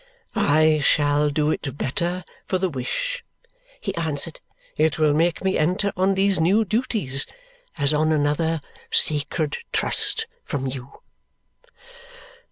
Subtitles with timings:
[0.33, 3.23] "I shall do it better for the wish,"
[3.79, 4.41] he answered;
[4.75, 7.27] "it will make me enter on these new duties
[7.77, 10.91] as on another sacred trust from you."